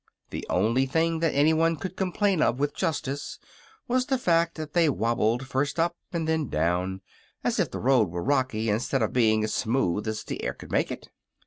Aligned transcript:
The 0.31 0.47
only 0.49 0.87
thing 0.87 1.19
that 1.19 1.35
anyone 1.35 1.75
could 1.75 1.95
complain 1.95 2.41
of 2.41 2.57
with 2.59 2.73
justice 2.73 3.37
was 3.87 4.07
the 4.07 4.17
fact 4.17 4.55
that 4.55 4.73
they 4.73 4.89
wobbled 4.89 5.45
first 5.45 5.79
up 5.79 5.95
and 6.11 6.27
then 6.27 6.49
down, 6.49 7.01
as 7.43 7.59
if 7.59 7.69
the 7.69 7.77
road 7.77 8.09
were 8.09 8.23
rocky 8.23 8.67
instead 8.67 9.03
of 9.03 9.13
being 9.13 9.43
as 9.43 9.53
smooth 9.53 10.07
as 10.07 10.23
the 10.23 10.43
air 10.43 10.53
could 10.55 10.71
make 10.71 10.89
it. 10.91 11.11